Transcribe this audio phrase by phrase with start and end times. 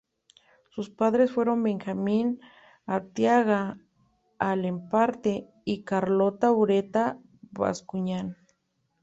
[0.73, 2.39] Sus padres fueron Benjamín
[2.87, 3.77] Arteaga
[4.39, 8.35] Alemparte y Carlota Ureta Bascuñán.